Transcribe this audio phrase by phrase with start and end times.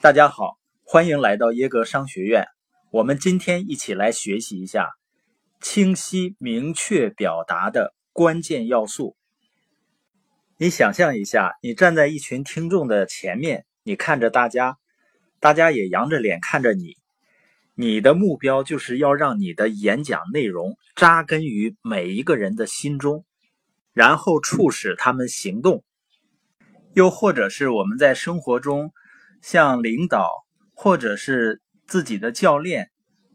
[0.00, 2.46] 大家好，欢迎来到耶格商学院。
[2.92, 4.90] 我们今天一起来学习一下
[5.60, 9.16] 清晰明确表达的关键要素。
[10.56, 14.76] 你想象一下，你站在一群听众的前面，你看着大家，
[15.40, 16.94] 大家也扬着脸看着你。
[17.74, 23.24] 你的目标就是要让你的演讲内容扎根于每一个人的心中，
[23.92, 25.82] 然后促使他们行动。
[26.94, 28.92] 又或者是我们在生活中。
[29.40, 32.90] 向领导或者是自己的教练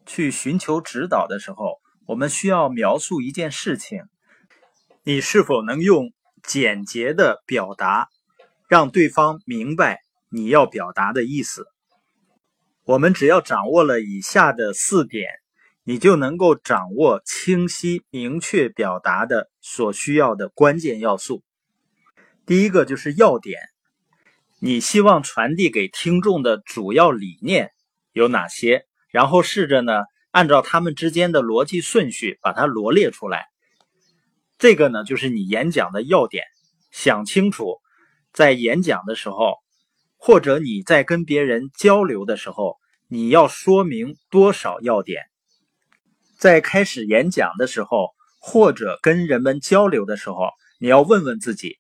[0.06, 4.04] 去寻求指导的时候，我们需要描述一件事情，
[5.04, 6.12] 你是否能用
[6.44, 8.10] 简洁的表达，
[8.68, 11.66] 让对方明白你要表达的意思？
[12.86, 15.30] 我们只要掌握了以下的四点，
[15.84, 21.44] 你就能够掌握清晰明确表达的所需要的关键要素。
[22.46, 23.73] 第一个就是要点。
[24.66, 27.72] 你希望传递给听众的主要理念
[28.14, 28.86] 有哪些？
[29.12, 29.92] 然后试着呢，
[30.32, 33.48] 按照他们之间的逻辑顺序把它罗列出来。
[34.58, 36.46] 这个呢，就是你演讲的要点。
[36.92, 37.82] 想清楚，
[38.32, 39.58] 在演讲的时候，
[40.16, 42.78] 或者你在跟别人交流的时候，
[43.10, 45.24] 你要说明多少要点。
[46.38, 51.80] 在开始演讲的时候，或者跟人们交流的时候，你要问问自己：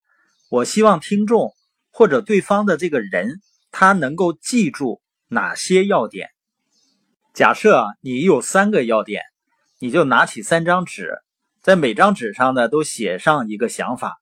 [0.49, 1.53] 我希望听众。
[1.93, 3.39] 或者对方的这个人，
[3.71, 6.31] 他能够记住哪些要点？
[7.33, 9.21] 假设，你有三个要点，
[9.79, 11.19] 你就拿起三张纸，
[11.61, 14.19] 在每张纸上呢都写上一个想法。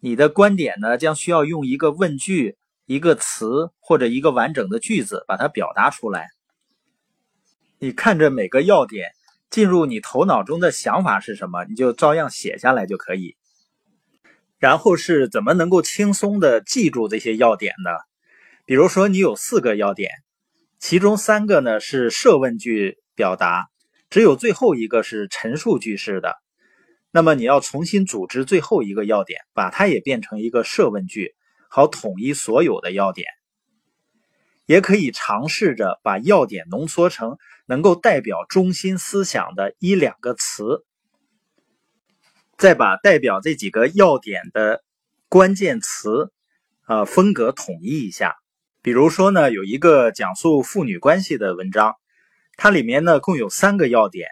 [0.00, 6.30] 你的观点呢，将需要用一个问句、一个词或者一个完整的句子把它表达出来。
[7.78, 9.10] 你看着每个要点
[9.50, 13.36] 进入你头脑中的想法是什么，你就照样写下来就可以。
[14.62, 17.90] 然后是怎么能够轻松的记住这些要点呢？
[18.64, 20.12] 比如说你有四个要点，
[20.78, 23.70] 其中三个呢是设问句表达，
[24.08, 26.36] 只有最后一个是陈述句式的。
[27.10, 31.34] 那么你要重新组织最后一个要点，把它也变成一个设问句，
[31.68, 33.26] 好统一所有的要点。
[34.66, 37.36] 也可以尝试着把要点浓缩成
[37.66, 40.84] 能够代表中心思想的一两个词。
[42.62, 44.84] 再把代表这几个要点的
[45.28, 46.30] 关键词，
[46.82, 48.36] 啊，风格统一一下。
[48.82, 51.96] 比如说呢，有一个讲述父女关系的文章，
[52.56, 54.28] 它里面呢共有三个要点。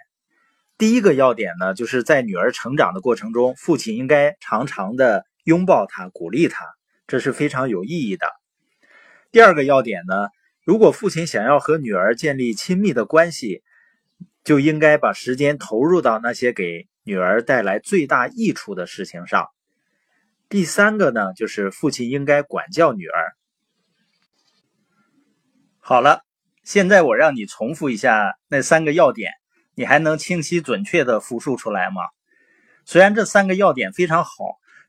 [0.79, 6.65] 第一个要点呢，就是在女儿成长的过程中，父亲应该常常的拥抱她，鼓励她，
[7.09, 8.29] 这是非常有意义的。
[9.33, 10.15] 第二个要点呢，
[10.63, 13.65] 如果父亲想要和女儿建立亲密的关系，
[14.45, 16.87] 就应该把时间投入到那些给。
[17.11, 19.49] 女儿带来最大益处的事情上。
[20.49, 23.35] 第三个呢，就是父亲应该管教女儿。
[25.81, 26.25] 好了，
[26.63, 29.33] 现在我让你重复一下那三个要点，
[29.75, 32.01] 你还能清晰准确的复述出来吗？
[32.85, 34.31] 虽然这三个要点非常好，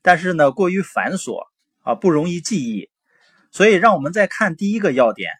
[0.03, 1.48] 但是呢过于繁琐
[1.82, 2.92] 啊，不容易记忆。
[3.50, 5.32] 所以让我们再看第一个要点，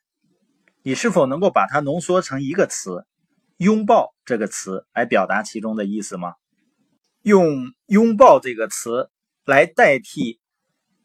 [0.82, 3.06] 你是否能够把它浓缩成一个词
[3.58, 6.34] “拥抱”这个词来表达其中的意思吗？
[7.24, 9.12] 用“拥抱”这个词
[9.46, 10.40] 来代替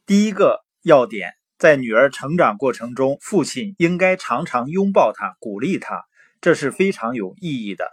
[0.06, 6.04] 第一个要点，在女儿成长过程中，父亲应该常常拥抱她，鼓励她，
[6.40, 7.90] 这是非常有意义的，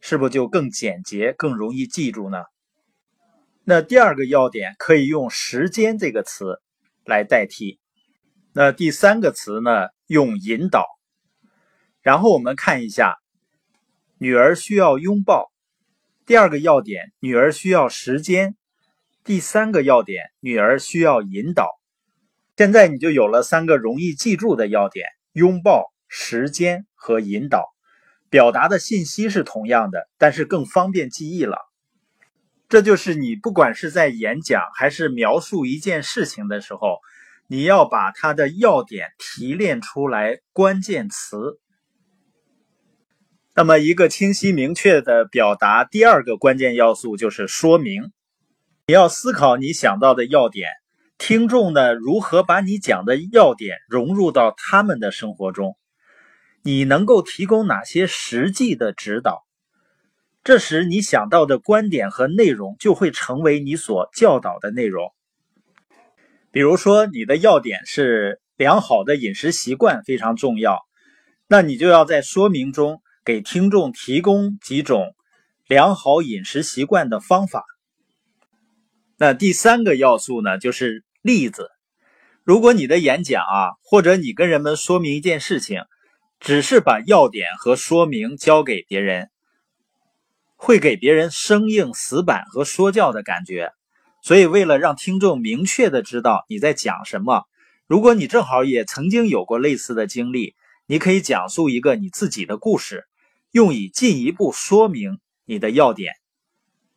[0.00, 2.44] 是不是就更简洁、更容易记住呢？
[3.64, 6.62] 那第二个要点可以用“时间”这个词
[7.04, 7.78] 来代替。
[8.54, 9.88] 那第三个词呢？
[10.06, 10.86] 用“引导”。
[12.00, 13.18] 然后我们看一下，
[14.16, 15.49] 女儿需要拥抱。
[16.30, 18.50] 第二个要点，女儿需要时间；
[19.24, 21.66] 第三个要点，女儿需要引导。
[22.56, 27.64] 现在你就有了三个容易记住的要点：拥抱、时间和引导。
[28.28, 31.58] 表达的信息是同样的，但是更方便记忆了。
[32.68, 37.00] 这就是你不管是在演讲还是描述一件事情的时候，
[37.48, 41.58] 你要把它的要点提炼出来，关键词。
[43.60, 48.10] 那么，一个清晰明确的表达，第二个关键要素就是说明。
[48.86, 50.70] 你要思考你想到的要点，
[51.18, 55.76] 听众呢如何把你讲的要点融入到他们的生活中？
[56.62, 59.44] 你能够提供哪些实际的指导？
[60.42, 65.12] 这时，你想到的观点和内容就会成为你所教导的内容。
[66.50, 70.78] 比如说，你的要点是良好的饮食习惯非常重要，
[71.46, 73.02] 那你就要在说明中。
[73.30, 75.14] 给听众提供几种
[75.68, 77.64] 良好饮食习惯的方法。
[79.16, 81.70] 那第三个要素呢，就是例子。
[82.42, 85.82] 如果你的演讲啊，或者你跟人们说明一件事情，
[86.40, 89.30] 只是把要点和说明交给别人，
[90.56, 93.70] 会给别人生硬、死板和说教的感觉。
[94.24, 97.44] 所以，为了让听众明确的知道你在讲什么，
[97.86, 100.56] 如果你正好也曾经有过类似的经历，
[100.86, 103.06] 你可以讲述一个你自己的故事，
[103.50, 106.12] 用以进一步说明你的要点。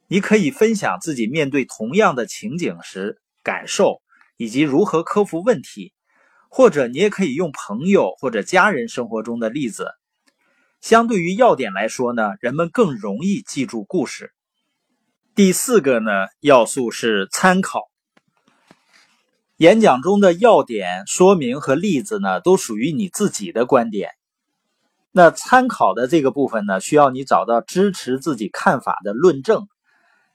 [0.08, 4.02] 你可以分享自己面对同样的情景时感受，
[4.38, 5.94] 以及如何克服问题，
[6.50, 9.88] 或者你也可以用朋友或者家人生活中的例子。
[10.82, 14.34] 相对于要点来说呢，人们更容易记住故事。
[15.34, 16.12] 第四个呢
[16.42, 17.90] 要素是参考。
[19.58, 24.12] 演讲中的要点、说明和例子呢，都属于你自己的观点。
[25.15, 29.68] 那参考的这个部分呢，需要你找到支持自己看法的论证，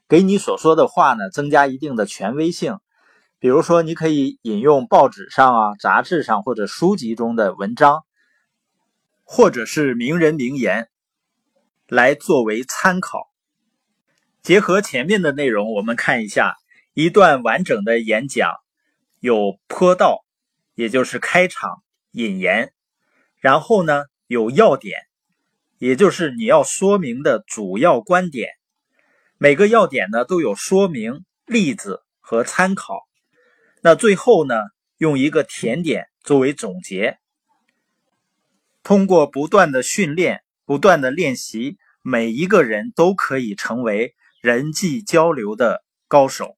[0.07, 2.79] 给你所说的话呢增加一定的权威性。
[3.39, 8.05] 比如说，你可以引用报纸上啊、杂志上或者书籍中的文章，
[9.23, 10.89] 或者是名人名言，
[11.87, 13.29] 来作为参考。
[14.41, 16.55] 结合前面的内容，我们看一下
[16.93, 18.53] 一段完整的演讲，
[19.19, 20.23] 有坡道，
[20.75, 21.81] 也就是开场
[22.11, 22.71] 引言，
[23.39, 24.99] 然后呢有要点，
[25.79, 28.51] 也就是你要说明的主要观点。
[29.39, 33.07] 每个要点呢都有说明、例子和参考。
[33.81, 34.53] 那最后呢
[34.97, 37.17] 用一个甜点作为总结。
[38.83, 44.13] 通过不断的训练、不断的练习，每一个人都可以成为。
[44.41, 46.55] 人际交流的高手。